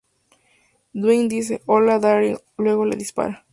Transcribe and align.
Dwight 0.93 1.29
dice 1.29 1.61
"Hola 1.67 1.99
Daryl", 1.99 2.39
luego 2.57 2.85
le 2.85 2.95
dispara. 2.95 3.45